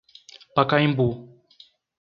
[0.55, 1.07] Pacaembu